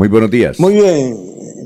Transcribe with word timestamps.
Muy 0.00 0.08
buenos 0.08 0.30
días. 0.30 0.58
Muy 0.58 0.76
bien, 0.76 1.14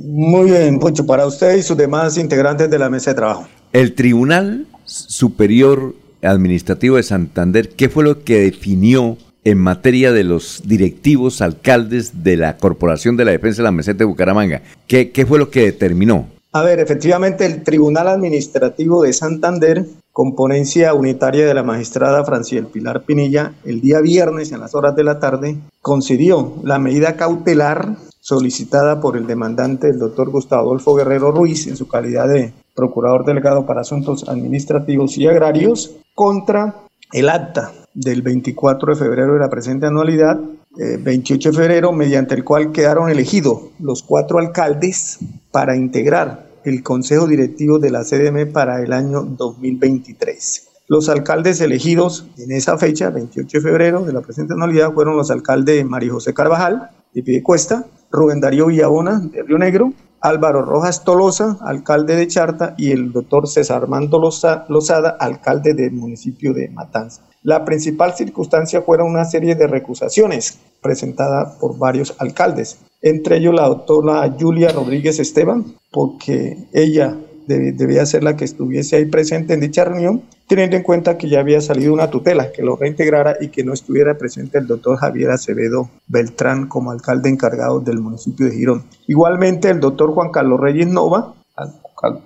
muy 0.06 0.50
bien, 0.50 0.80
Poncho, 0.80 1.06
para 1.06 1.24
usted 1.24 1.56
y 1.56 1.62
sus 1.62 1.76
demás 1.76 2.18
integrantes 2.18 2.68
de 2.68 2.80
la 2.80 2.90
mesa 2.90 3.12
de 3.12 3.14
trabajo. 3.14 3.46
El 3.72 3.94
Tribunal 3.94 4.66
Superior 4.84 5.94
Administrativo 6.20 6.96
de 6.96 7.04
Santander, 7.04 7.68
¿qué 7.68 7.88
fue 7.88 8.02
lo 8.02 8.24
que 8.24 8.40
definió 8.40 9.18
en 9.44 9.58
materia 9.58 10.10
de 10.10 10.24
los 10.24 10.62
directivos 10.64 11.40
alcaldes 11.42 12.24
de 12.24 12.36
la 12.36 12.56
Corporación 12.56 13.16
de 13.16 13.24
la 13.24 13.30
Defensa 13.30 13.62
de 13.62 13.66
la 13.66 13.70
Meseta 13.70 13.98
de 13.98 14.06
Bucaramanga? 14.06 14.62
¿Qué, 14.88 15.12
qué 15.12 15.26
fue 15.26 15.38
lo 15.38 15.48
que 15.48 15.66
determinó? 15.66 16.26
A 16.50 16.62
ver, 16.62 16.80
efectivamente, 16.80 17.46
el 17.46 17.62
Tribunal 17.62 18.08
Administrativo 18.08 19.04
de 19.04 19.12
Santander, 19.12 19.86
componencia 20.10 20.92
unitaria 20.94 21.46
de 21.46 21.54
la 21.54 21.62
magistrada 21.62 22.24
Franciel 22.24 22.66
Pilar 22.66 23.04
Pinilla, 23.04 23.52
el 23.64 23.80
día 23.80 24.00
viernes 24.00 24.50
en 24.50 24.58
las 24.58 24.74
horas 24.74 24.96
de 24.96 25.04
la 25.04 25.20
tarde, 25.20 25.56
concedió 25.82 26.54
la 26.64 26.80
medida 26.80 27.16
cautelar 27.16 27.96
solicitada 28.24 29.02
por 29.02 29.18
el 29.18 29.26
demandante, 29.26 29.90
el 29.90 29.98
doctor 29.98 30.30
Gustavo 30.30 30.62
Adolfo 30.62 30.94
Guerrero 30.94 31.30
Ruiz, 31.30 31.66
en 31.66 31.76
su 31.76 31.86
calidad 31.86 32.26
de 32.26 32.54
procurador 32.74 33.26
delegado 33.26 33.66
para 33.66 33.82
asuntos 33.82 34.26
administrativos 34.26 35.18
y 35.18 35.26
agrarios, 35.26 35.96
contra 36.14 36.74
el 37.12 37.28
acta 37.28 37.72
del 37.92 38.22
24 38.22 38.94
de 38.94 38.98
febrero 38.98 39.34
de 39.34 39.40
la 39.40 39.50
presente 39.50 39.86
anualidad 39.86 40.40
28 40.74 41.48
eh, 41.48 41.52
de 41.52 41.58
febrero, 41.58 41.92
mediante 41.92 42.34
el 42.34 42.44
cual 42.44 42.72
quedaron 42.72 43.10
elegidos 43.10 43.60
los 43.78 44.02
cuatro 44.02 44.38
alcaldes 44.38 45.18
para 45.52 45.76
integrar 45.76 46.46
el 46.64 46.82
Consejo 46.82 47.26
Directivo 47.26 47.78
de 47.78 47.90
la 47.90 48.04
CDM 48.04 48.50
para 48.50 48.82
el 48.82 48.94
año 48.94 49.22
2023. 49.22 50.68
Los 50.88 51.10
alcaldes 51.10 51.60
elegidos 51.60 52.26
en 52.38 52.52
esa 52.52 52.78
fecha, 52.78 53.10
28 53.10 53.58
de 53.58 53.62
febrero 53.62 54.02
de 54.02 54.14
la 54.14 54.22
presente 54.22 54.54
anualidad, 54.54 54.94
fueron 54.94 55.14
los 55.14 55.30
alcaldes 55.30 55.84
María 55.84 56.12
José 56.12 56.32
Carvajal, 56.32 56.90
de 57.14 57.22
Piedecuesta, 57.22 57.86
Rubén 58.14 58.40
Darío 58.40 58.66
Villabona, 58.66 59.20
de 59.20 59.42
Río 59.42 59.58
Negro, 59.58 59.92
Álvaro 60.20 60.62
Rojas 60.62 61.04
Tolosa, 61.04 61.58
alcalde 61.60 62.16
de 62.16 62.28
Charta, 62.28 62.74
y 62.78 62.92
el 62.92 63.12
doctor 63.12 63.46
César 63.46 63.82
Armando 63.82 64.18
Lozada, 64.18 65.16
alcalde 65.20 65.74
del 65.74 65.92
municipio 65.92 66.54
de 66.54 66.68
Matanza. 66.68 67.22
La 67.42 67.64
principal 67.64 68.14
circunstancia 68.14 68.80
fueron 68.80 69.10
una 69.10 69.24
serie 69.26 69.54
de 69.54 69.66
recusaciones 69.66 70.58
presentadas 70.80 71.56
por 71.56 71.76
varios 71.76 72.14
alcaldes, 72.18 72.78
entre 73.02 73.36
ellos 73.36 73.52
la 73.52 73.68
doctora 73.68 74.34
Julia 74.38 74.70
Rodríguez 74.70 75.18
Esteban, 75.18 75.74
porque 75.90 76.56
ella 76.72 77.18
debía 77.46 78.06
ser 78.06 78.22
la 78.22 78.36
que 78.36 78.44
estuviese 78.44 78.96
ahí 78.96 79.04
presente 79.06 79.54
en 79.54 79.60
dicha 79.60 79.84
reunión, 79.84 80.22
teniendo 80.46 80.76
en 80.76 80.82
cuenta 80.82 81.18
que 81.18 81.28
ya 81.28 81.40
había 81.40 81.60
salido 81.60 81.92
una 81.92 82.10
tutela 82.10 82.52
que 82.52 82.62
lo 82.62 82.76
reintegrara 82.76 83.36
y 83.40 83.48
que 83.48 83.64
no 83.64 83.72
estuviera 83.72 84.16
presente 84.18 84.58
el 84.58 84.66
doctor 84.66 84.96
Javier 84.96 85.30
Acevedo 85.30 85.90
Beltrán 86.06 86.66
como 86.68 86.90
alcalde 86.90 87.28
encargado 87.28 87.80
del 87.80 88.00
municipio 88.00 88.46
de 88.46 88.52
Girón. 88.52 88.84
Igualmente, 89.06 89.70
el 89.70 89.80
doctor 89.80 90.12
Juan 90.12 90.30
Carlos 90.30 90.60
Reyes 90.60 90.88
Nova, 90.88 91.34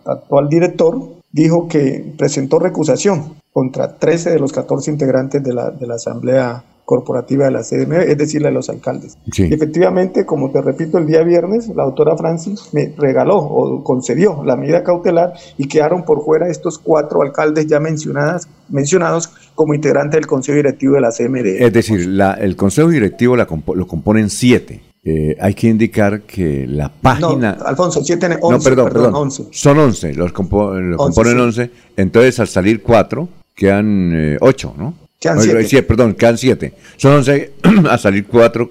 actual 0.05 0.49
director, 0.49 1.19
dijo 1.31 1.69
que 1.69 2.15
presentó 2.17 2.59
recusación 2.59 3.37
contra 3.53 3.97
13 3.99 4.31
de 4.31 4.39
los 4.39 4.53
14 4.53 4.91
integrantes 4.91 5.43
de 5.43 5.53
la, 5.53 5.71
de 5.71 5.87
la 5.87 5.95
Asamblea 5.95 6.65
Corporativa 6.89 7.45
de 7.45 7.51
la 7.51 7.63
CDM, 7.63 8.01
es 8.01 8.17
decir, 8.17 8.43
de 8.43 8.51
los 8.51 8.71
alcaldes. 8.71 9.19
efectivamente, 9.37 10.25
como 10.25 10.51
te 10.51 10.63
repito, 10.63 10.97
el 10.97 11.07
día 11.07 11.23
viernes 11.23 11.69
la 11.77 11.85
doctora 11.85 12.17
Francis 12.17 12.71
me 12.73 12.95
regaló 12.97 13.37
o 13.37 13.85
concedió 13.85 14.43
la 14.43 14.57
medida 14.57 14.83
cautelar 14.83 15.35
y 15.59 15.69
quedaron 15.69 16.07
por 16.07 16.25
fuera 16.25 16.49
estos 16.49 16.79
cuatro 16.79 17.21
alcaldes 17.21 17.67
ya 17.67 17.79
mencionadas, 17.79 18.49
mencionados 18.71 19.31
como 19.55 19.75
integrantes 19.75 20.19
del 20.19 20.27
Consejo 20.27 20.57
Directivo 20.57 20.95
de 20.95 21.03
la 21.03 21.11
CMD. 21.11 21.61
Es 21.61 21.75
decir, 21.75 22.07
la, 22.07 22.33
el 22.33 22.57
Consejo 22.57 22.89
Directivo 22.89 23.37
la 23.37 23.47
lo 23.75 23.87
componen 23.87 24.31
siete. 24.31 24.81
Eh, 25.05 25.37
hay 25.39 25.53
que 25.53 25.69
indicar 25.69 26.23
que 26.23 26.67
la 26.67 26.91
página. 26.91 27.55
No, 27.55 27.67
Alfonso, 27.67 28.03
siete, 28.03 28.29
once, 28.41 28.57
no, 28.57 28.65
perdón, 28.65 28.89
perdón, 28.91 29.15
once. 29.15 29.45
Son 29.51 29.79
once, 29.79 30.15
los, 30.15 30.33
componen 30.33 31.39
once. 31.39 31.71
Entonces, 31.99 32.41
al 32.41 32.49
salir 32.49 32.83
cuatro, 32.83 33.29
quedan 33.55 34.11
eh, 34.15 34.39
ocho, 34.41 34.73
¿no? 34.79 34.95
Quedan 35.21 35.39
perdón, 35.87 36.15
quedan 36.15 36.39
siete. 36.39 36.75
Son 36.97 37.13
once, 37.13 37.53
a 37.91 37.99
salir 37.99 38.27
cuatro, 38.27 38.71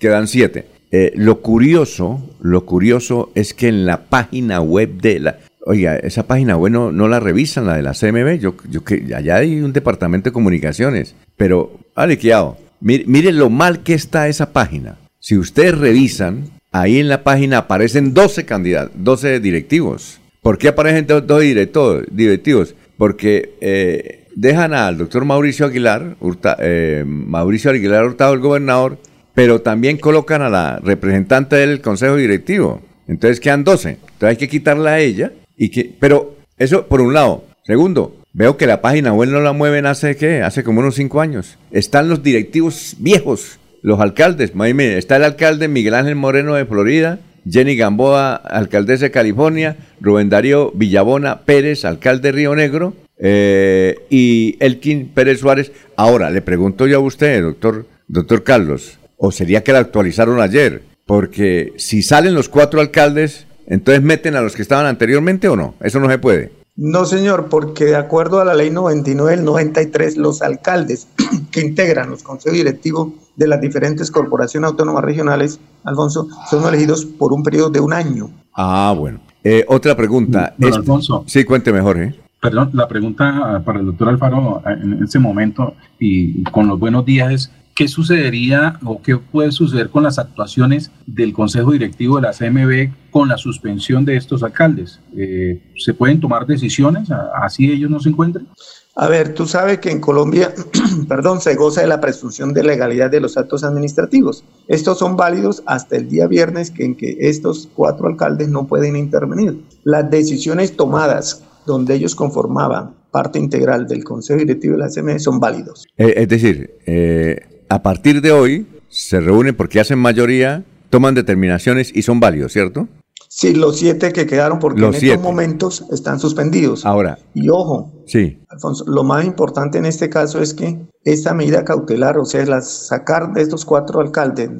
quedan 0.00 0.26
siete. 0.26 0.66
Eh, 0.90 1.12
lo 1.14 1.40
curioso, 1.40 2.20
lo 2.40 2.66
curioso 2.66 3.30
es 3.34 3.54
que 3.54 3.68
en 3.68 3.86
la 3.86 4.04
página 4.04 4.60
web 4.60 5.00
de 5.00 5.20
la, 5.20 5.38
oiga, 5.64 5.96
esa 5.96 6.26
página 6.26 6.56
web 6.56 6.72
no, 6.72 7.08
la 7.08 7.20
revisan, 7.20 7.66
la 7.66 7.76
de 7.76 7.82
la 7.82 7.92
CMB, 7.92 8.40
yo, 8.40 8.56
yo 8.68 8.84
que 8.84 9.14
allá 9.14 9.36
hay 9.36 9.60
un 9.60 9.72
departamento 9.72 10.28
de 10.28 10.34
comunicaciones, 10.34 11.14
pero, 11.36 11.78
aliqueado, 11.94 12.58
mire, 12.80 13.04
mire 13.06 13.32
lo 13.32 13.48
mal 13.48 13.82
que 13.82 13.94
está 13.94 14.28
esa 14.28 14.52
página. 14.52 14.98
Si 15.18 15.38
ustedes 15.38 15.78
revisan, 15.78 16.50
ahí 16.72 16.98
en 16.98 17.08
la 17.08 17.22
página 17.22 17.58
aparecen 17.58 18.12
12 18.12 18.44
candidatos, 18.44 18.92
12 18.96 19.40
directivos. 19.40 20.20
¿Por 20.42 20.58
qué 20.58 20.68
aparecen 20.68 21.06
12 21.06 22.04
directivos? 22.10 22.74
Porque 22.98 23.54
eh, 23.60 24.21
dejan 24.34 24.74
al 24.74 24.98
doctor 24.98 25.24
Mauricio 25.24 25.66
Aguilar, 25.66 26.16
eh, 26.58 27.04
Mauricio 27.06 27.70
Aguilar 27.70 28.04
Hurtado, 28.04 28.34
el 28.34 28.40
gobernador, 28.40 28.98
pero 29.34 29.60
también 29.60 29.96
colocan 29.98 30.42
a 30.42 30.50
la 30.50 30.78
representante 30.82 31.56
del 31.56 31.80
consejo 31.80 32.16
directivo. 32.16 32.82
Entonces 33.08 33.40
quedan 33.40 33.64
12. 33.64 33.90
Entonces 33.90 34.28
hay 34.28 34.36
que 34.36 34.48
quitarla 34.48 34.92
a 34.92 35.00
ella. 35.00 35.32
Y 35.56 35.70
que, 35.70 35.94
pero 35.98 36.36
eso 36.58 36.86
por 36.86 37.00
un 37.00 37.14
lado. 37.14 37.44
Segundo, 37.64 38.16
veo 38.32 38.56
que 38.56 38.66
la 38.66 38.80
página 38.80 39.12
web 39.12 39.30
no 39.30 39.40
la 39.40 39.52
mueven 39.52 39.86
hace 39.86 40.16
qué? 40.16 40.42
Hace 40.42 40.64
como 40.64 40.80
unos 40.80 40.96
5 40.96 41.20
años. 41.20 41.58
Están 41.70 42.08
los 42.08 42.22
directivos 42.22 42.96
viejos, 42.98 43.58
los 43.82 44.00
alcaldes. 44.00 44.52
Está 44.54 45.16
el 45.16 45.24
alcalde 45.24 45.68
Miguel 45.68 45.94
Ángel 45.94 46.16
Moreno 46.16 46.54
de 46.54 46.66
Florida, 46.66 47.20
Jenny 47.48 47.76
Gamboa, 47.76 48.34
alcaldesa 48.34 49.06
de 49.06 49.10
California, 49.10 49.76
Rubén 50.00 50.28
Darío 50.28 50.72
Villabona 50.74 51.40
Pérez, 51.40 51.84
alcalde 51.84 52.28
de 52.28 52.32
Río 52.32 52.54
Negro, 52.54 52.94
eh, 53.18 54.06
y 54.10 54.56
Elkin 54.60 55.08
Pérez 55.08 55.40
Suárez. 55.40 55.72
Ahora, 55.96 56.30
le 56.30 56.42
pregunto 56.42 56.86
yo 56.86 56.98
a 56.98 57.00
usted, 57.00 57.42
doctor, 57.42 57.86
doctor 58.08 58.42
Carlos, 58.42 58.98
¿o 59.16 59.30
sería 59.32 59.62
que 59.62 59.72
la 59.72 59.80
actualizaron 59.80 60.40
ayer? 60.40 60.82
Porque 61.06 61.72
si 61.76 62.02
salen 62.02 62.34
los 62.34 62.48
cuatro 62.48 62.80
alcaldes, 62.80 63.46
entonces 63.66 64.02
meten 64.02 64.36
a 64.36 64.40
los 64.40 64.54
que 64.54 64.62
estaban 64.62 64.86
anteriormente 64.86 65.48
o 65.48 65.56
no? 65.56 65.74
Eso 65.80 66.00
no 66.00 66.10
se 66.10 66.18
puede. 66.18 66.52
No, 66.74 67.04
señor, 67.04 67.48
porque 67.50 67.84
de 67.84 67.96
acuerdo 67.96 68.40
a 68.40 68.46
la 68.46 68.54
ley 68.54 68.70
99 68.70 69.36
del 69.36 69.44
93, 69.44 70.16
los 70.16 70.40
alcaldes 70.40 71.06
que 71.50 71.60
integran 71.60 72.10
los 72.10 72.22
consejos 72.22 72.56
directivos 72.56 73.12
de 73.36 73.46
las 73.46 73.60
diferentes 73.60 74.10
corporaciones 74.10 74.68
autónomas 74.68 75.04
regionales, 75.04 75.60
Alfonso, 75.84 76.28
son 76.50 76.66
elegidos 76.66 77.04
por 77.04 77.32
un 77.32 77.42
periodo 77.42 77.70
de 77.70 77.80
un 77.80 77.92
año. 77.92 78.30
Ah, 78.54 78.94
bueno. 78.96 79.20
Eh, 79.44 79.64
otra 79.68 79.96
pregunta. 79.96 80.54
Alfonso. 80.62 81.24
Sí, 81.26 81.44
cuénteme, 81.44 81.80
Jorge. 81.80 82.14
Perdón, 82.42 82.70
la 82.72 82.88
pregunta 82.88 83.62
para 83.64 83.78
el 83.78 83.86
doctor 83.86 84.08
Alfaro 84.08 84.64
en 84.66 85.04
este 85.04 85.20
momento 85.20 85.76
y 86.00 86.42
con 86.42 86.66
los 86.66 86.76
buenos 86.76 87.06
días 87.06 87.32
es, 87.32 87.52
¿qué 87.72 87.86
sucedería 87.86 88.80
o 88.84 89.00
qué 89.00 89.16
puede 89.16 89.52
suceder 89.52 89.90
con 89.90 90.02
las 90.02 90.18
actuaciones 90.18 90.90
del 91.06 91.32
Consejo 91.32 91.70
Directivo 91.70 92.16
de 92.16 92.22
la 92.22 92.32
CMB 92.32 93.12
con 93.12 93.28
la 93.28 93.38
suspensión 93.38 94.04
de 94.04 94.16
estos 94.16 94.42
alcaldes? 94.42 94.98
Eh, 95.16 95.62
¿Se 95.76 95.94
pueden 95.94 96.18
tomar 96.18 96.44
decisiones 96.44 97.10
así 97.12 97.70
ellos 97.70 97.92
no 97.92 98.00
se 98.00 98.08
encuentren? 98.08 98.48
A 98.96 99.06
ver, 99.06 99.34
tú 99.34 99.46
sabes 99.46 99.78
que 99.78 99.92
en 99.92 100.00
Colombia, 100.00 100.52
perdón, 101.08 101.40
se 101.40 101.54
goza 101.54 101.82
de 101.82 101.86
la 101.86 102.00
presunción 102.00 102.52
de 102.52 102.64
legalidad 102.64 103.08
de 103.08 103.20
los 103.20 103.36
actos 103.36 103.62
administrativos. 103.62 104.44
Estos 104.66 104.98
son 104.98 105.16
válidos 105.16 105.62
hasta 105.66 105.96
el 105.96 106.08
día 106.08 106.26
viernes 106.26 106.72
en 106.76 106.96
que 106.96 107.16
estos 107.20 107.68
cuatro 107.72 108.08
alcaldes 108.08 108.48
no 108.48 108.66
pueden 108.66 108.96
intervenir. 108.96 109.62
Las 109.84 110.10
decisiones 110.10 110.76
tomadas 110.76 111.44
donde 111.66 111.94
ellos 111.94 112.14
conformaban 112.14 112.94
parte 113.10 113.38
integral 113.38 113.86
del 113.86 114.04
Consejo 114.04 114.38
Directivo 114.38 114.74
de 114.74 114.78
la 114.80 114.88
CME 114.88 115.18
son 115.18 115.38
válidos. 115.38 115.86
Eh, 115.96 116.14
es 116.16 116.28
decir, 116.28 116.78
eh, 116.86 117.64
a 117.68 117.82
partir 117.82 118.20
de 118.20 118.32
hoy 118.32 118.66
se 118.88 119.20
reúnen 119.20 119.54
porque 119.54 119.80
hacen 119.80 119.98
mayoría, 119.98 120.64
toman 120.90 121.14
determinaciones 121.14 121.94
y 121.94 122.02
son 122.02 122.20
válidos, 122.20 122.52
¿cierto? 122.52 122.88
Sí, 123.34 123.54
los 123.54 123.78
siete 123.78 124.12
que 124.12 124.26
quedaron, 124.26 124.58
porque 124.58 124.84
en 124.84 124.92
estos 124.92 125.18
momentos 125.18 125.86
están 125.90 126.20
suspendidos. 126.20 126.84
Ahora. 126.84 127.18
Y 127.32 127.48
ojo, 127.48 127.90
sí. 128.06 128.42
Alfonso, 128.50 128.84
lo 128.86 129.04
más 129.04 129.24
importante 129.24 129.78
en 129.78 129.86
este 129.86 130.10
caso 130.10 130.42
es 130.42 130.52
que 130.52 130.78
esta 131.02 131.32
medida 131.32 131.64
cautelar, 131.64 132.18
o 132.18 132.26
sea, 132.26 132.44
la 132.44 132.60
sacar 132.60 133.32
de 133.32 133.40
estos 133.40 133.64
cuatro 133.64 134.00
alcaldes, 134.00 134.50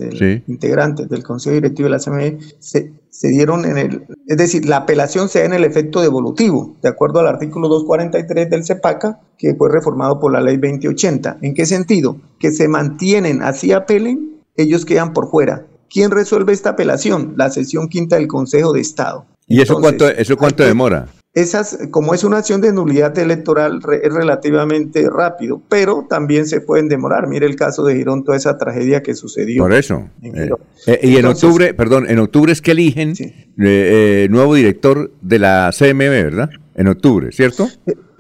integrantes 0.49 1.07
del 1.11 1.23
Consejo 1.23 1.53
Directivo 1.53 1.91
de 1.91 1.91
la 1.91 1.99
CME, 1.99 2.39
se, 2.61 2.95
se 3.11 3.29
dieron 3.29 3.67
en 3.67 3.77
el, 3.77 4.07
es 4.27 4.39
decir, 4.39 4.65
la 4.65 4.79
apelación 4.79 5.29
se 5.29 5.41
da 5.41 5.45
en 5.45 5.53
el 5.53 5.65
efecto 5.65 6.01
devolutivo, 6.01 6.75
de 6.81 6.89
acuerdo 6.89 7.21
al 7.21 7.27
artículo 7.27 7.69
243 7.69 8.49
del 8.49 8.65
CEPACA, 8.65 9.21
que 9.37 9.55
fue 9.55 9.71
reformado 9.71 10.19
por 10.19 10.33
la 10.33 10.41
ley 10.41 10.57
2080. 10.57 11.41
¿En 11.43 11.53
qué 11.53 11.67
sentido? 11.67 12.17
Que 12.39 12.51
se 12.51 12.69
mantienen, 12.69 13.43
así 13.43 13.71
apelen, 13.71 14.41
ellos 14.57 14.87
quedan 14.87 15.13
por 15.13 15.31
fuera 15.31 15.67
¿Quién 15.93 16.11
resuelve 16.11 16.53
esta 16.53 16.71
apelación? 16.71 17.35
La 17.37 17.51
sesión 17.51 17.89
quinta 17.89 18.17
del 18.17 18.27
Consejo 18.27 18.73
de 18.73 18.81
Estado. 18.81 19.27
¿Y 19.47 19.61
eso 19.61 19.79
cuánto, 19.81 20.09
eso 20.09 20.37
cuánto 20.37 20.65
demora? 20.65 21.09
esas, 21.35 21.79
como 21.91 22.13
es 22.13 22.25
una 22.25 22.39
acción 22.39 22.61
de 22.61 22.73
nulidad 22.73 23.19
electoral, 23.19 23.81
es 24.03 24.13
relativamente 24.13 25.09
rápido, 25.09 25.63
pero 25.69 26.07
también 26.09 26.47
se 26.47 26.61
pueden 26.61 26.89
demorar. 26.89 27.27
Mire 27.27 27.47
el 27.47 27.57
caso 27.57 27.85
de 27.85 27.97
Girón, 27.97 28.23
toda 28.23 28.37
esa 28.37 28.59
tragedia 28.59 29.03
que 29.03 29.15
sucedió. 29.15 29.63
Por 29.63 29.73
eso. 29.73 30.09
Eh, 30.23 30.51
eh, 30.87 31.01
y 31.03 31.17
en 31.17 31.25
octubre, 31.25 31.73
perdón, 31.73 32.09
en 32.09 32.19
octubre 32.19 32.53
es 32.53 32.61
que 32.61 32.73
eligen 32.73 33.15
eh, 33.59 34.29
nuevo 34.31 34.55
director 34.55 35.11
de 35.23 35.39
la 35.39 35.71
CMB, 35.77 35.99
¿verdad? 35.99 36.51
En 36.75 36.89
octubre, 36.89 37.33
¿cierto? 37.33 37.69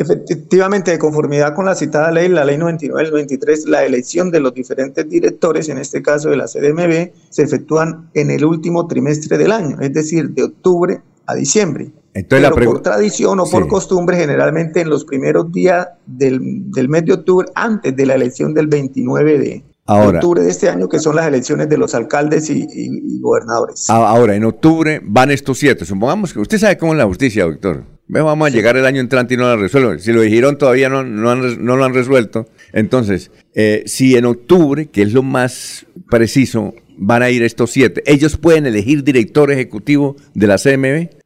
Efectivamente, 0.02 0.90
de 0.90 0.98
conformidad 0.98 1.54
con 1.54 1.64
la 1.64 1.74
citada 1.74 2.10
ley, 2.10 2.28
la 2.28 2.44
ley 2.44 2.58
99 2.58 3.04
del 3.04 3.12
23, 3.12 3.66
la 3.66 3.84
elección 3.84 4.30
de 4.30 4.40
los 4.40 4.54
diferentes 4.54 5.08
directores, 5.08 5.68
en 5.68 5.78
este 5.78 6.02
caso 6.02 6.30
de 6.30 6.36
la 6.36 6.46
CDMB, 6.46 7.12
se 7.30 7.42
efectúan 7.42 8.10
en 8.14 8.30
el 8.30 8.44
último 8.44 8.86
trimestre 8.86 9.38
del 9.38 9.52
año, 9.52 9.78
es 9.80 9.92
decir, 9.92 10.30
de 10.30 10.44
octubre 10.44 11.00
a 11.26 11.34
diciembre. 11.34 11.92
Entonces, 12.14 12.50
Pero 12.54 12.66
por 12.70 12.82
tradición 12.82 13.40
o 13.40 13.46
por 13.46 13.68
costumbre, 13.68 14.16
generalmente 14.16 14.80
en 14.82 14.90
los 14.90 15.04
primeros 15.04 15.50
días 15.50 15.88
del, 16.06 16.40
mes 16.88 17.04
de 17.06 17.14
octubre, 17.14 17.48
antes 17.54 17.96
de 17.96 18.06
la 18.06 18.14
elección 18.14 18.52
del 18.52 18.66
29 18.66 19.38
de, 19.38 19.64
octubre 19.86 20.42
de 20.42 20.50
este 20.50 20.68
año, 20.68 20.88
que 20.88 20.98
son 20.98 21.16
las 21.16 21.26
elecciones 21.26 21.68
de 21.70 21.78
los 21.78 21.94
alcaldes 21.94 22.50
y, 22.50 23.18
gobernadores. 23.20 23.88
Ahora, 23.88 24.34
en 24.34 24.44
octubre 24.44 25.00
van 25.02 25.30
estos 25.30 25.58
siete. 25.58 25.84
Supongamos 25.84 26.32
que 26.32 26.40
usted 26.40 26.58
sabe 26.58 26.76
cómo 26.76 26.92
es 26.92 26.98
la 26.98 27.06
justicia, 27.06 27.44
doctor. 27.44 27.84
Vamos 28.20 28.46
a 28.46 28.50
llegar 28.50 28.76
el 28.76 28.84
año 28.84 29.00
entrante 29.00 29.34
y 29.34 29.36
no 29.38 29.44
la 29.44 29.56
resuelven. 29.56 29.98
Si 29.98 30.12
lo 30.12 30.20
dijeron 30.20 30.58
todavía 30.58 30.90
no, 30.90 31.02
no, 31.02 31.34
lo 31.34 31.84
han 31.84 31.94
resuelto. 31.94 32.46
Entonces, 32.72 33.30
eh, 33.54 33.84
si 33.86 34.16
en 34.16 34.26
octubre, 34.26 34.86
que 34.86 35.02
es 35.02 35.12
lo 35.12 35.22
más 35.22 35.86
preciso, 36.10 36.74
van 36.98 37.22
a 37.22 37.30
ir 37.30 37.42
estos 37.42 37.70
siete, 37.70 38.02
¿ellos 38.04 38.36
pueden 38.36 38.66
elegir 38.66 39.02
director 39.02 39.50
ejecutivo 39.50 40.16
de 40.34 40.46
la 40.46 40.58
CMB? 40.58 41.22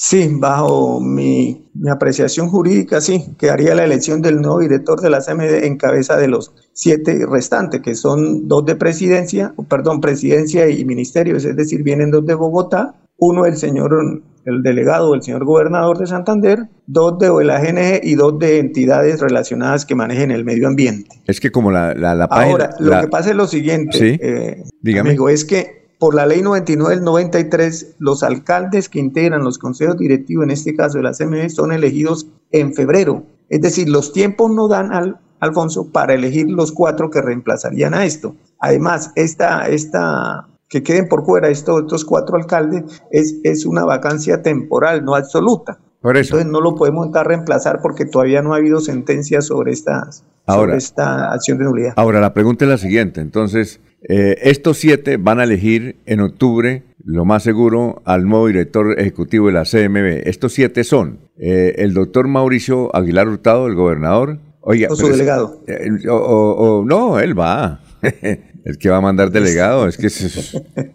Sí, 0.00 0.28
bajo 0.30 1.00
mi, 1.00 1.68
apreciación 1.90 2.48
jurídica, 2.50 3.00
sí, 3.00 3.34
que 3.36 3.50
haría 3.50 3.74
la 3.74 3.82
elección 3.82 4.22
del 4.22 4.40
nuevo 4.40 4.60
director 4.60 5.00
de 5.00 5.10
la 5.10 5.20
CMD 5.20 5.64
en 5.64 5.76
cabeza 5.76 6.16
de 6.16 6.28
los 6.28 6.52
siete 6.72 7.26
restantes, 7.28 7.80
que 7.80 7.96
son 7.96 8.46
dos 8.46 8.64
de 8.64 8.76
presidencia, 8.76 9.54
perdón, 9.68 10.00
presidencia 10.00 10.70
y 10.70 10.84
ministerios, 10.84 11.44
es 11.44 11.56
decir, 11.56 11.82
vienen 11.82 12.12
dos 12.12 12.24
de 12.24 12.34
Bogotá, 12.34 12.94
uno 13.16 13.44
el 13.44 13.56
señor, 13.56 14.22
el 14.48 14.62
delegado, 14.62 15.14
el 15.14 15.22
señor 15.22 15.44
gobernador 15.44 15.98
de 15.98 16.06
Santander, 16.06 16.68
dos 16.86 17.18
de 17.18 17.44
la 17.44 17.60
GNG 17.60 18.00
y 18.02 18.14
dos 18.14 18.38
de 18.38 18.58
entidades 18.58 19.20
relacionadas 19.20 19.84
que 19.84 19.94
manejen 19.94 20.30
el 20.30 20.44
medio 20.44 20.68
ambiente. 20.68 21.20
Es 21.26 21.40
que 21.40 21.50
como 21.50 21.70
la, 21.70 21.94
la, 21.94 22.24
Ahora, 22.24 22.70
lo 22.78 23.00
que 23.00 23.08
pasa 23.08 23.30
es 23.30 23.36
lo 23.36 23.46
siguiente, 23.46 23.98
¿Sí? 23.98 24.18
Eh, 24.20 24.64
amigo, 24.98 25.28
es 25.28 25.44
que 25.44 25.78
por 25.98 26.14
la 26.14 26.26
ley 26.26 26.42
99 26.42 26.94
del 26.94 27.04
93, 27.04 27.96
los 27.98 28.22
alcaldes 28.22 28.88
que 28.88 29.00
integran 29.00 29.42
los 29.42 29.58
consejos 29.58 29.98
directivos, 29.98 30.44
en 30.44 30.50
este 30.50 30.74
caso 30.74 30.98
de 30.98 31.04
la 31.04 31.12
CMB, 31.12 31.50
son 31.50 31.72
elegidos 31.72 32.28
en 32.52 32.72
febrero. 32.74 33.24
Es 33.48 33.60
decir, 33.60 33.88
los 33.88 34.12
tiempos 34.12 34.50
no 34.50 34.68
dan 34.68 34.92
al 34.92 35.18
Alfonso 35.40 35.90
para 35.92 36.14
elegir 36.14 36.50
los 36.50 36.72
cuatro 36.72 37.10
que 37.10 37.22
reemplazarían 37.22 37.94
a 37.94 38.04
esto. 38.04 38.34
Además, 38.60 39.12
esta, 39.14 39.68
esta 39.68 40.48
que 40.68 40.82
queden 40.82 41.08
por 41.08 41.24
fuera 41.24 41.48
estos, 41.48 41.82
estos 41.82 42.04
cuatro 42.04 42.36
alcaldes 42.36 43.02
es, 43.10 43.36
es 43.44 43.66
una 43.66 43.84
vacancia 43.84 44.42
temporal, 44.42 45.04
no 45.04 45.14
absoluta. 45.14 45.78
Por 46.00 46.16
eso. 46.16 46.36
Entonces 46.36 46.52
no 46.52 46.60
lo 46.60 46.76
podemos 46.76 47.06
estar 47.06 47.26
reemplazar 47.26 47.80
porque 47.82 48.04
todavía 48.04 48.40
no 48.40 48.54
ha 48.54 48.58
habido 48.58 48.80
sentencia 48.80 49.40
sobre, 49.40 49.72
estas, 49.72 50.24
sobre 50.46 50.76
esta 50.76 51.32
acción 51.32 51.58
de 51.58 51.64
nulidad. 51.64 51.94
Ahora, 51.96 52.20
la 52.20 52.32
pregunta 52.32 52.64
es 52.64 52.70
la 52.70 52.78
siguiente. 52.78 53.20
Entonces, 53.20 53.80
eh, 54.02 54.36
estos 54.42 54.78
siete 54.78 55.16
van 55.16 55.40
a 55.40 55.44
elegir 55.44 55.96
en 56.06 56.20
octubre, 56.20 56.84
lo 57.04 57.24
más 57.24 57.42
seguro, 57.42 58.00
al 58.04 58.28
nuevo 58.28 58.46
director 58.46 58.98
ejecutivo 58.98 59.48
de 59.48 59.54
la 59.54 59.64
CMB. 59.64 60.28
Estos 60.28 60.52
siete 60.52 60.84
son 60.84 61.18
eh, 61.36 61.74
el 61.78 61.94
doctor 61.94 62.28
Mauricio 62.28 62.94
Aguilar 62.94 63.28
Hurtado, 63.28 63.66
el 63.66 63.74
gobernador. 63.74 64.38
Oiga, 64.60 64.88
o 64.90 64.96
su 64.96 65.08
delegado. 65.08 65.62
Eh, 65.66 65.88
o, 66.08 66.84
no, 66.86 67.18
él 67.18 67.38
va. 67.38 67.80
el 68.68 68.78
que 68.78 68.90
va 68.90 68.98
a 68.98 69.00
mandar 69.00 69.30
delegado. 69.30 69.88
Es 69.88 69.96
que 69.96 70.06
eso, 70.06 70.28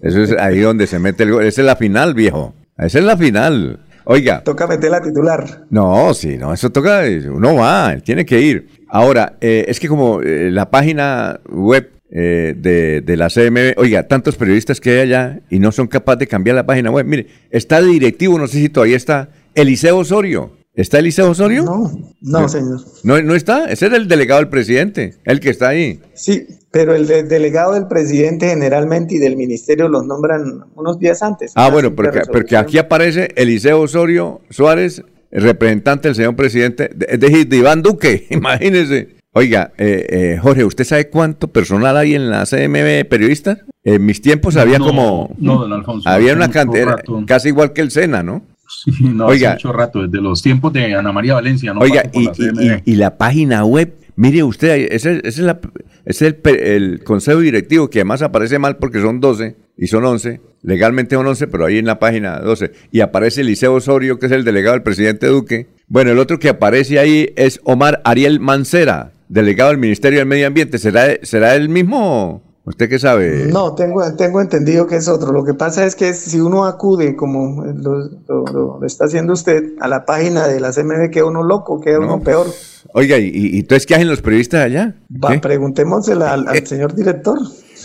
es 0.02 0.32
ahí 0.40 0.60
donde 0.60 0.88
se 0.88 1.00
mete 1.00 1.24
el 1.24 1.34
Esa 1.42 1.62
es 1.62 1.66
la 1.66 1.76
final, 1.76 2.14
viejo. 2.14 2.54
Esa 2.78 3.00
es 3.00 3.06
la 3.06 3.18
final. 3.18 3.80
Oiga. 4.06 4.44
Toca 4.44 4.68
meter 4.68 4.92
la 4.92 5.02
titular. 5.02 5.66
No, 5.70 6.14
sí, 6.14 6.38
no, 6.38 6.54
eso 6.54 6.70
toca, 6.70 7.04
uno 7.32 7.56
va, 7.56 7.98
tiene 8.04 8.26
que 8.26 8.40
ir. 8.40 8.68
Ahora, 8.90 9.38
es 9.42 9.80
que 9.80 9.88
como 9.88 10.22
la 10.22 10.70
página 10.70 11.40
web 11.50 11.90
eh, 12.16 12.54
de, 12.56 13.02
de, 13.02 13.18
la 13.18 13.30
CMB. 13.30 13.74
Oiga, 13.78 14.08
tantos 14.08 14.36
periodistas 14.36 14.80
que 14.80 14.92
hay 14.92 15.00
allá 15.00 15.40
y 15.50 15.58
no 15.58 15.72
son 15.72 15.88
capaces 15.88 16.20
de 16.20 16.28
cambiar 16.28 16.56
la 16.56 16.66
página 16.66 16.92
web. 16.92 17.08
Mire, 17.08 17.26
está 17.50 17.82
de 17.82 17.88
directivo, 17.88 18.38
no 18.38 18.46
sé 18.46 18.60
si 18.60 18.70
todavía 18.70 18.98
está 18.98 19.30
Eliseo 19.56 19.98
Osorio. 19.98 20.52
¿Está 20.76 20.98
Eliseo 20.98 21.30
Osorio? 21.30 21.64
No, 21.64 21.92
no, 22.22 22.50
señor. 22.50 22.80
¿No, 23.04 23.22
¿No 23.22 23.36
está? 23.36 23.66
Ese 23.66 23.86
es 23.86 23.94
el 23.94 24.08
delegado 24.08 24.40
del 24.40 24.50
presidente, 24.50 25.16
el 25.24 25.40
que 25.40 25.52
está 25.52 25.70
ahí. 25.70 26.00
Sí, 26.16 26.48
pero 26.72 26.96
el 26.96 27.06
delegado 27.06 27.74
del 27.74 27.88
presidente 27.88 28.48
generalmente 28.48 29.14
y 29.14 29.18
del 29.20 29.38
ministerio 29.38 29.88
los 29.88 30.04
nombran 30.08 30.64
unos 30.74 30.98
días 30.98 31.22
antes. 31.22 31.52
Ah, 31.54 31.70
bueno, 31.70 31.94
porque, 31.94 32.22
porque 32.32 32.58
aquí 32.58 32.80
aparece 32.80 33.30
Eliseo 33.36 33.82
Osorio 33.82 34.42
Suárez, 34.50 35.04
representante 35.32 36.08
del 36.08 36.16
señor 36.16 36.36
presidente, 36.36 36.90
de, 36.96 37.18
de 37.18 37.56
Iván 37.56 37.84
Duque, 37.84 38.26
imagínese. 38.32 39.18
Oiga, 39.36 39.74
eh, 39.78 40.06
eh, 40.10 40.40
Jorge, 40.42 40.64
¿usted 40.64 40.86
sabe 40.86 41.10
cuánto 41.10 41.50
personal 41.50 41.98
hay 41.98 42.16
en 42.16 42.30
la 42.32 42.46
CMB 42.46 43.08
periodista? 43.10 43.60
En 43.84 44.06
mis 44.06 44.22
tiempos 44.22 44.58
había 44.58 44.80
como... 44.80 45.36
No, 45.38 45.60
don 45.60 45.74
Alfonso. 45.74 46.08
Había 46.08 46.34
una 46.34 46.50
cantidad, 46.50 46.98
casi 47.28 47.50
igual 47.50 47.74
que 47.74 47.82
el 47.82 47.92
SENA, 47.92 48.22
¿no? 48.24 48.44
Sí, 48.68 48.92
no, 49.02 49.28
hace 49.28 49.50
mucho 49.50 49.72
rato, 49.72 50.08
desde 50.08 50.22
los 50.22 50.42
tiempos 50.42 50.74
de 50.74 50.96
Ana 50.96 51.12
María 51.12 51.36
Valencia. 51.36 51.74
No 51.74 51.82
oiga, 51.82 52.04
y 52.14 52.26
la, 52.26 52.82
y, 52.86 52.96
la 52.96 53.18
página 53.18 53.66
web, 53.66 53.94
mire 54.16 54.44
usted, 54.44 54.88
ese, 54.92 55.22
es, 55.24 55.38
la, 55.40 55.60
es 56.06 56.22
el, 56.22 56.40
el, 56.44 57.04
consejo 57.04 57.40
directivo 57.40 57.90
que 57.90 58.00
además 58.00 58.22
aparece 58.22 58.60
mal 58.60 58.78
porque 58.78 59.02
son 59.02 59.20
12 59.20 59.56
y 59.78 59.88
son 59.88 60.06
11, 60.06 60.42
legalmente 60.62 61.16
son 61.16 61.28
11, 61.28 61.48
pero 61.48 61.66
ahí 61.66 61.78
en 61.78 61.86
la 61.86 62.00
página 62.00 62.40
12. 62.40 62.72
Y 62.92 63.02
aparece 63.02 63.42
Eliseo 63.42 63.74
Osorio, 63.74 64.20
que 64.20 64.28
es 64.28 64.32
el 64.32 64.44
delegado 64.44 64.74
del 64.74 64.84
presidente 64.84 65.28
Duque. 65.28 65.68
Bueno, 65.88 66.12
el 66.12 66.20
otro 66.20 66.40
que 66.40 66.50
aparece 66.50 67.00
ahí 67.00 67.34
es 67.36 67.60
Omar 67.64 68.02
Ariel 68.06 68.40
Mancera, 68.40 69.12
delegado 69.30 69.72
del 69.72 69.80
Ministerio 69.80 70.20
del 70.20 70.28
Medio 70.28 70.48
Ambiente, 70.48 70.78
¿será, 70.78 71.08
será 71.24 71.56
el 71.56 71.70
mismo? 71.70 72.53
¿Usted 72.66 72.88
qué 72.88 72.98
sabe? 72.98 73.48
No, 73.52 73.76
tengo, 73.76 74.02
tengo 74.16 74.40
entendido 74.40 74.88
que 74.88 74.96
es 74.96 75.10
otro. 75.10 75.34
Lo 75.34 75.44
que 75.44 75.54
pasa 75.54 75.86
es 75.86 75.96
que 75.96 76.14
si 76.14 76.40
uno 76.40 76.66
acude, 76.66 77.16
como 77.16 77.62
lo, 77.66 78.86
está 78.86 79.06
haciendo 79.06 79.34
usted, 79.34 79.74
a 79.82 79.88
la 79.90 80.06
página 80.06 80.48
de 80.48 80.62
la 80.62 80.72
CMB, 80.72 81.10
queda 81.12 81.26
uno 81.26 81.44
loco, 81.44 81.82
queda 81.82 82.00
uno 82.00 82.22
peor. 82.22 82.48
Oiga, 82.94 83.18
¿y, 83.18 83.32
y 83.34 83.60
entonces 83.60 83.86
qué 83.86 83.96
hacen 83.96 84.08
los 84.08 84.22
periodistas 84.22 84.62
allá? 84.62 84.96
Va, 85.12 85.30
preguntémosle 85.42 86.14
al, 86.24 86.48
al 86.48 86.66
señor 86.66 86.96
director. 86.96 87.38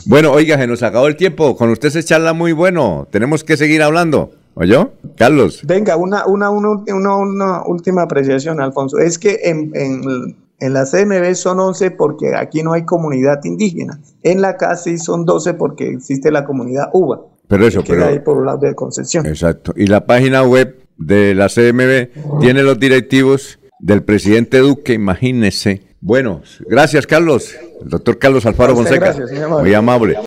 Bueno, 0.06 0.30
oiga, 0.30 0.56
se 0.56 0.66
nos 0.68 0.82
acabó 0.84 1.08
el 1.08 1.16
tiempo. 1.16 1.56
Con 1.56 1.70
usted 1.70 1.90
se 1.90 2.04
charla 2.04 2.32
muy 2.32 2.52
bueno. 2.52 3.08
Tenemos 3.10 3.42
que 3.42 3.56
seguir 3.56 3.82
hablando. 3.82 4.30
¿Oyó? 4.54 4.92
Carlos. 5.16 5.60
Venga, 5.64 5.96
una, 5.96 6.26
una, 6.26 6.50
una, 6.50 7.16
una, 7.16 7.62
última 7.64 8.02
apreciación, 8.02 8.60
Alfonso. 8.60 8.98
Es 8.98 9.18
que 9.18 9.40
en, 9.44 9.70
en 9.74 10.36
en 10.60 10.72
la 10.74 10.84
CMB 10.84 11.34
son 11.34 11.60
11 11.60 11.92
porque 11.92 12.34
aquí 12.34 12.62
no 12.62 12.72
hay 12.72 12.84
comunidad 12.84 13.44
indígena. 13.44 14.00
En 14.22 14.40
la 14.40 14.56
CASI 14.56 14.98
son 14.98 15.24
12 15.24 15.54
porque 15.54 15.88
existe 15.88 16.30
la 16.30 16.44
comunidad 16.44 16.90
UBA. 16.92 17.20
Pero 17.46 17.66
eso, 17.66 17.82
pero. 17.86 18.06
ahí 18.06 18.18
por 18.18 18.38
un 18.38 18.46
lado 18.46 18.58
de 18.58 18.74
Concepción. 18.74 19.26
Exacto. 19.26 19.72
Y 19.76 19.86
la 19.86 20.04
página 20.06 20.42
web 20.42 20.76
de 20.98 21.34
la 21.34 21.48
CMB 21.48 22.40
tiene 22.40 22.62
los 22.62 22.78
directivos 22.78 23.58
del 23.78 24.02
presidente 24.02 24.58
Duque, 24.58 24.92
imagínese. 24.94 25.82
Bueno, 26.00 26.42
gracias, 26.66 27.06
Carlos. 27.06 27.54
El 27.82 27.88
doctor 27.88 28.18
Carlos 28.18 28.46
Alfaro 28.46 28.74
Fonseca. 28.74 29.12
Gracias, 29.12 29.30
muy 29.48 29.74
amable. 29.74 30.16